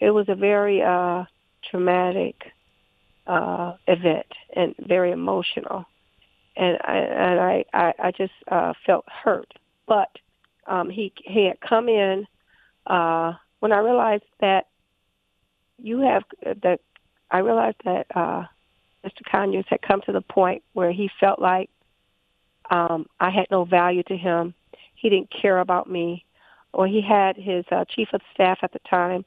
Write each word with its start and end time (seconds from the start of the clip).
it, 0.00 0.10
was 0.10 0.28
a 0.28 0.34
very 0.34 0.82
uh, 0.82 1.24
traumatic 1.70 2.52
uh, 3.26 3.74
event 3.86 4.26
and 4.54 4.74
very 4.78 5.12
emotional, 5.12 5.84
and 6.56 6.78
I 6.82 6.96
and 6.96 7.40
I 7.40 7.64
I, 7.72 7.94
I 7.98 8.10
just 8.12 8.32
uh, 8.48 8.72
felt 8.84 9.04
hurt. 9.08 9.52
But 9.86 10.10
um, 10.66 10.90
he 10.90 11.12
he 11.24 11.46
had 11.46 11.60
come 11.60 11.88
in 11.88 12.26
uh, 12.86 13.34
when 13.60 13.72
I 13.72 13.78
realized 13.78 14.24
that 14.40 14.66
you 15.78 16.00
have 16.00 16.24
that 16.62 16.80
I 17.30 17.38
realized 17.38 17.80
that 17.84 18.06
uh, 18.14 18.44
Mr. 19.04 19.24
Conyers 19.30 19.64
had 19.68 19.82
come 19.82 20.00
to 20.02 20.12
the 20.12 20.20
point 20.20 20.62
where 20.72 20.92
he 20.92 21.10
felt 21.20 21.40
like 21.40 21.70
um, 22.70 23.06
I 23.18 23.30
had 23.30 23.46
no 23.50 23.64
value 23.64 24.02
to 24.04 24.16
him. 24.16 24.54
He 24.94 25.08
didn't 25.08 25.30
care 25.30 25.58
about 25.58 25.90
me, 25.90 26.24
or 26.72 26.86
he 26.86 27.00
had 27.00 27.36
his 27.36 27.64
uh, 27.70 27.84
chief 27.88 28.08
of 28.12 28.20
staff 28.34 28.58
at 28.62 28.72
the 28.72 28.80
time, 28.80 29.24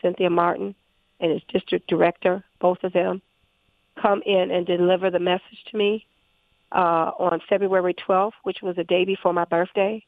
Cynthia 0.00 0.30
Martin, 0.30 0.74
and 1.20 1.32
his 1.32 1.42
district 1.48 1.88
director, 1.88 2.44
both 2.60 2.82
of 2.82 2.92
them, 2.92 3.22
come 4.00 4.22
in 4.26 4.50
and 4.50 4.66
deliver 4.66 5.10
the 5.10 5.18
message 5.18 5.64
to 5.70 5.76
me 5.76 6.06
uh, 6.72 7.10
on 7.18 7.40
February 7.48 7.94
12th, 7.94 8.32
which 8.42 8.62
was 8.62 8.76
the 8.76 8.84
day 8.84 9.04
before 9.04 9.32
my 9.32 9.44
birthday. 9.44 10.04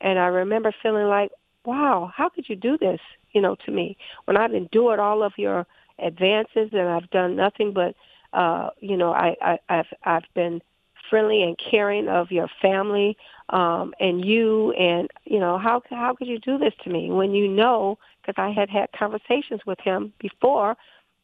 And 0.00 0.18
I 0.18 0.26
remember 0.26 0.72
feeling 0.82 1.06
like, 1.06 1.32
wow, 1.64 2.12
how 2.14 2.28
could 2.28 2.48
you 2.48 2.56
do 2.56 2.76
this, 2.76 3.00
you 3.32 3.40
know, 3.40 3.56
to 3.66 3.70
me 3.70 3.96
when 4.24 4.36
I've 4.36 4.54
endured 4.54 4.98
all 4.98 5.22
of 5.22 5.32
your 5.36 5.66
advances 5.98 6.70
and 6.72 6.88
I've 6.88 7.10
done 7.10 7.36
nothing 7.36 7.72
but, 7.72 7.94
uh, 8.32 8.70
you 8.80 8.96
know, 8.96 9.12
I, 9.12 9.36
I, 9.40 9.58
I've 9.68 9.86
I've 10.04 10.34
been 10.34 10.60
friendly 11.08 11.42
and 11.42 11.58
caring 11.58 12.08
of 12.08 12.30
your 12.30 12.48
family 12.60 13.16
um, 13.52 13.92
and 14.00 14.24
you 14.24 14.72
and 14.72 15.08
you 15.24 15.38
know 15.38 15.58
how 15.58 15.82
how 15.90 16.14
could 16.14 16.26
you 16.26 16.38
do 16.38 16.58
this 16.58 16.72
to 16.84 16.90
me 16.90 17.10
when 17.10 17.32
you 17.32 17.46
know 17.46 17.98
because 18.20 18.34
I 18.38 18.50
had 18.50 18.70
had 18.70 18.90
conversations 18.98 19.60
with 19.66 19.78
him 19.80 20.12
before 20.18 20.76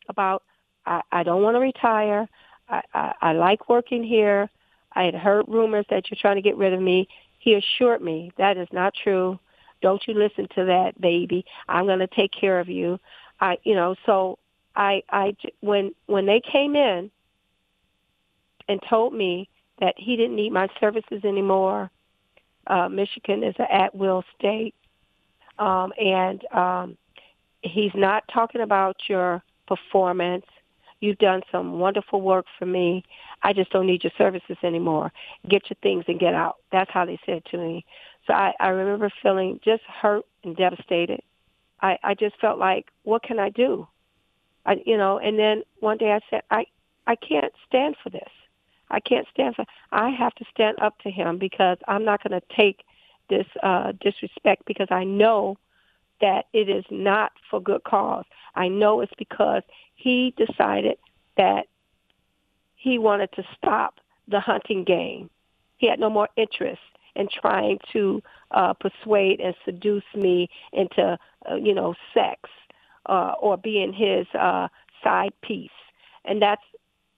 about 0.09 0.43
I, 0.87 1.01
I 1.11 1.23
don't 1.23 1.43
want 1.43 1.57
to 1.57 1.61
retire. 1.61 2.29
I, 2.69 2.83
I, 2.95 3.15
I 3.21 3.33
like 3.33 3.69
working 3.69 4.05
here. 4.05 4.49
I 4.93 5.05
had 5.05 5.15
heard 5.15 5.47
rumors 5.49 5.87
that 5.91 6.11
you're 6.11 6.19
trying 6.21 6.37
to 6.37 6.43
get 6.43 6.57
rid 6.57 6.75
of 6.75 6.81
me. 6.81 7.09
He 7.39 7.55
assured 7.55 8.03
me 8.03 8.31
that 8.37 8.57
is 8.57 8.69
not 8.73 8.95
true. 9.03 9.39
Don't 9.81 10.03
you 10.07 10.15
listen 10.15 10.49
to 10.55 10.65
that, 10.67 11.01
baby. 11.01 11.45
I'm 11.69 11.87
going 11.87 12.01
to 12.01 12.09
take 12.09 12.33
care 12.33 12.59
of 12.61 12.69
you. 12.69 12.99
I, 13.41 13.59
you 13.63 13.75
know, 13.75 13.95
so 14.05 14.39
I, 14.75 15.03
I, 15.09 15.37
when 15.61 15.95
when 16.07 16.27
they 16.27 16.41
came 16.41 16.75
in 16.75 17.11
and 18.69 18.81
told 18.89 19.15
me 19.15 19.49
that 19.81 19.95
he 19.97 20.17
didn't 20.17 20.37
need 20.37 20.53
my 20.53 20.69
services 20.81 21.25
anymore, 21.25 21.91
uh, 22.69 22.89
Michigan 22.89 23.43
is 23.43 23.55
an 23.59 23.67
at-will 23.71 24.25
state, 24.39 24.75
um, 25.59 25.93
and 25.99 26.45
um, 26.53 26.97
he's 27.63 27.93
not 27.95 28.25
talking 28.33 28.61
about 28.61 28.97
your 29.09 29.43
performance. 29.67 30.47
You've 31.01 31.19
done 31.19 31.43
some 31.53 31.79
wonderful 31.79 32.21
work 32.21 32.47
for 32.59 32.67
me. 32.67 33.05
I 33.43 33.53
just 33.53 33.71
don't 33.71 33.87
need 33.87 34.03
your 34.03 34.13
services 34.19 34.57
anymore. 34.63 35.13
Get 35.49 35.71
your 35.71 35.77
things 35.83 36.05
and 36.09 36.19
get 36.19 36.35
out. 36.35 36.57
That's 36.73 36.91
how 36.91 37.05
they 37.05 37.19
said 37.25 37.45
to 37.51 37.59
me. 37.59 37.85
So 38.27 38.33
I, 38.35 38.53
I 38.61 38.69
remember 38.69 39.11
feeling 39.23 39.61
just 39.65 39.83
hurt 39.85 40.25
and 40.45 40.57
devastated. 40.57 41.21
I, 41.81 41.99
I 42.03 42.15
just 42.15 42.37
felt 42.41 42.59
like, 42.59 42.87
what 43.05 43.23
can 43.23 43.39
I 43.39 43.51
do? 43.51 43.87
I, 44.67 44.83
you 44.85 44.97
know, 44.97 45.19
and 45.19 45.39
then 45.39 45.63
one 45.81 45.99
day 45.99 46.11
I 46.13 46.21
said, 46.29 46.43
I, 46.51 46.67
I 47.07 47.15
can't 47.15 47.53
stand 47.67 47.97
for 48.03 48.11
this. 48.11 48.29
I 48.91 49.01
can't 49.01 49.27
stand. 49.33 49.57
I 49.93 50.11
have 50.11 50.35
to 50.37 50.45
stand 50.53 50.79
up 50.81 50.99
to 51.01 51.11
him 51.11 51.39
because 51.39 51.79
I'm 51.87 52.05
not 52.05 52.23
going 52.23 52.41
to 52.41 52.47
take 52.57 52.85
this 53.29 53.47
uh, 53.63 53.93
disrespect 54.01 54.63
because 54.67 54.89
I 54.91 55.05
know 55.05 55.57
that 56.21 56.47
it 56.53 56.69
is 56.69 56.85
not 56.91 57.33
for 57.51 57.61
good 57.61 57.85
cause. 57.85 58.25
I 58.55 58.69
know 58.69 59.01
it's 59.01 59.13
because 59.19 59.63
he 59.95 60.35
decided 60.37 60.99
that 61.37 61.67
he 62.75 62.99
wanted 62.99 63.31
to 63.33 63.45
stop 63.57 64.01
the 64.27 64.41
hunting 64.41 64.85
game. 64.85 65.31
He 65.77 65.89
had 65.89 66.01
no 66.01 66.11
more 66.11 66.29
interest 66.37 66.81
in 67.15 67.29
trying 67.29 67.79
to 67.93 68.23
uh, 68.51 68.75
persuade 68.75 69.41
and 69.41 69.55
seduce 69.65 70.05
me 70.15 70.49
into, 70.73 71.19
uh, 71.51 71.55
you 71.55 71.75
know, 71.75 71.95
sex 72.15 72.49
uh, 73.07 73.35
or 73.41 73.57
being 73.57 73.93
his 73.93 74.27
uh, 74.39 74.69
side 75.03 75.33
piece. 75.43 75.71
And 76.25 76.41
that's 76.41 76.63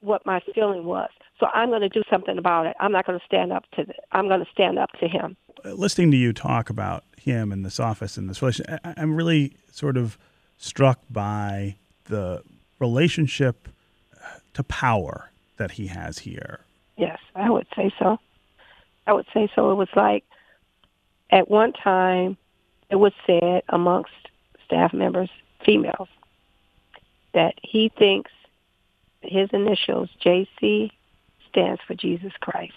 what 0.01 0.25
my 0.25 0.41
feeling 0.55 0.85
was. 0.85 1.11
So 1.41 1.47
I'm 1.55 1.71
going 1.71 1.81
to 1.81 1.89
do 1.89 2.03
something 2.11 2.37
about 2.37 2.67
it. 2.67 2.77
I'm 2.79 2.93
not 2.93 3.07
going 3.07 3.19
to 3.19 3.25
stand 3.25 3.51
up 3.51 3.65
to. 3.73 3.85
The, 3.87 3.95
I'm 4.13 4.29
going 4.29 4.45
to 4.45 4.51
stand 4.53 4.79
up 4.79 4.93
to 5.01 5.09
him. 5.09 5.37
Uh, 5.65 5.73
listening 5.73 6.11
to 6.11 6.17
you 6.17 6.35
talk 6.35 6.69
about 6.69 7.05
him 7.17 7.51
and 7.51 7.65
this 7.65 7.81
office 7.81 8.19
and 8.19 8.29
this 8.29 8.43
relation, 8.43 8.67
I'm 8.85 9.15
really 9.17 9.55
sort 9.73 9.97
of 9.97 10.19
struck 10.59 11.01
by 11.09 11.77
the 12.05 12.43
relationship 12.79 13.69
uh, 14.15 14.39
to 14.53 14.63
power 14.63 15.31
that 15.57 15.73
he 15.73 15.87
has 15.87 16.19
here. 16.19 16.61
Yes, 16.99 17.19
I 17.35 17.49
would 17.49 17.67
say 17.75 17.91
so. 17.99 18.19
I 19.07 19.15
would 19.15 19.27
say 19.33 19.49
so. 19.55 19.73
It 19.73 19.77
was 19.77 19.89
like 19.97 20.25
at 21.31 21.51
one 21.51 21.73
time 21.73 22.37
it 22.91 22.97
was 22.97 23.13
said 23.27 23.63
amongst 23.71 24.13
staff 24.67 24.93
members, 24.93 25.31
females, 25.65 26.09
that 27.33 27.55
he 27.63 27.91
thinks 27.99 28.31
his 29.23 29.49
initials, 29.53 30.11
JC, 30.23 30.91
stands 31.51 31.81
for 31.87 31.95
Jesus 31.95 32.33
Christ. 32.41 32.73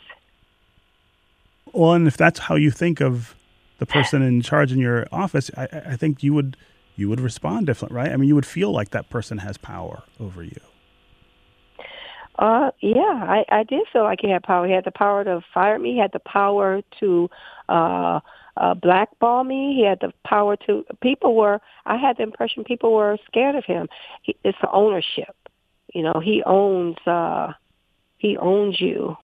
Well, 1.71 1.93
and 1.93 2.07
if 2.07 2.17
that's 2.17 2.39
how 2.39 2.55
you 2.55 2.71
think 2.71 3.01
of 3.01 3.35
the 3.79 3.85
person 3.85 4.21
in 4.21 4.41
charge 4.41 4.71
in 4.71 4.79
your 4.79 5.07
office, 5.11 5.49
I, 5.57 5.67
I 5.87 5.95
think 5.95 6.23
you 6.23 6.33
would 6.33 6.55
you 6.95 7.09
would 7.09 7.19
respond 7.19 7.65
different, 7.65 7.91
right? 7.91 8.11
I 8.11 8.17
mean, 8.17 8.29
you 8.29 8.35
would 8.35 8.45
feel 8.45 8.71
like 8.71 8.91
that 8.91 9.09
person 9.09 9.39
has 9.39 9.57
power 9.57 10.03
over 10.19 10.43
you. 10.43 10.59
Uh, 12.37 12.71
yeah, 12.81 13.01
I, 13.27 13.45
I 13.49 13.63
did 13.63 13.81
feel 13.91 14.03
like 14.03 14.19
he 14.21 14.29
had 14.29 14.43
power. 14.43 14.67
He 14.67 14.73
had 14.73 14.85
the 14.85 14.91
power 14.91 15.23
to 15.23 15.41
fire 15.53 15.79
me. 15.79 15.93
He 15.93 15.99
had 15.99 16.11
the 16.13 16.19
power 16.19 16.81
to 16.99 17.29
uh, 17.69 18.19
uh, 18.57 18.73
blackball 18.75 19.43
me. 19.43 19.73
He 19.75 19.85
had 19.85 19.99
the 20.01 20.13
power 20.23 20.55
to. 20.67 20.85
People 21.01 21.35
were. 21.35 21.59
I 21.85 21.97
had 21.97 22.17
the 22.17 22.23
impression 22.23 22.63
people 22.63 22.93
were 22.93 23.17
scared 23.25 23.55
of 23.55 23.65
him. 23.65 23.87
He, 24.21 24.35
it's 24.43 24.57
the 24.61 24.71
ownership. 24.71 25.35
You 25.93 26.03
know, 26.03 26.21
he 26.23 26.43
owns. 26.45 26.97
uh 27.07 27.53
He 28.23 28.37
owns 28.37 28.79
you. 28.79 29.17